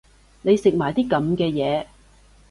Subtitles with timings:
[0.41, 1.85] 你食埋啲噉嘅嘢